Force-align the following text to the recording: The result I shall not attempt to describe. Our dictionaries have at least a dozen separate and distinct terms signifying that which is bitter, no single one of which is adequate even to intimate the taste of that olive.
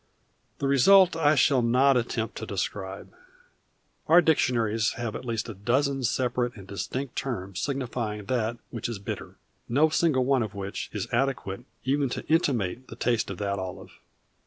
The 0.57 0.67
result 0.67 1.15
I 1.15 1.35
shall 1.35 1.61
not 1.61 1.95
attempt 1.95 2.35
to 2.37 2.47
describe. 2.47 3.13
Our 4.07 4.19
dictionaries 4.19 4.93
have 4.93 5.15
at 5.15 5.25
least 5.25 5.47
a 5.47 5.53
dozen 5.53 6.03
separate 6.03 6.55
and 6.55 6.65
distinct 6.65 7.15
terms 7.15 7.59
signifying 7.59 8.25
that 8.25 8.57
which 8.71 8.89
is 8.89 8.97
bitter, 8.97 9.35
no 9.69 9.89
single 9.89 10.25
one 10.25 10.41
of 10.41 10.55
which 10.55 10.89
is 10.91 11.07
adequate 11.13 11.65
even 11.85 12.09
to 12.09 12.25
intimate 12.27 12.87
the 12.87 12.95
taste 12.95 13.29
of 13.29 13.37
that 13.37 13.59
olive. 13.59 13.91